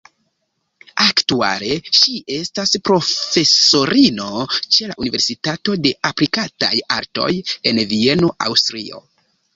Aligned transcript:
Aktuale 1.03 1.75
ŝi 1.97 2.15
estas 2.37 2.73
profesorino 2.89 4.31
ĉe 4.57 4.89
la 4.93 4.97
Universitato 5.05 5.77
de 5.85 5.93
aplikataj 6.13 6.73
artoj 6.99 7.31
en 7.73 7.85
Vieno, 7.93 8.37
Aŭstrio. 8.49 9.05